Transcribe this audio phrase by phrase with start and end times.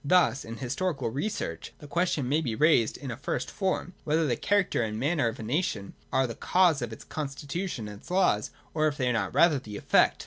[0.03, 4.35] Thus in historical research the question may be raised in a first form, whether the
[4.35, 8.49] character and manners of a nation are the cause of its constitution and its laws,
[8.73, 10.19] or if they are not rather the effect.